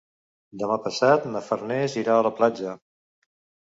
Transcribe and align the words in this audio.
Demà 0.61 0.77
passat 0.85 1.29
na 1.35 1.43
Farners 1.51 2.01
irà 2.05 2.19
a 2.19 2.27
la 2.33 2.37
platja. 2.43 2.79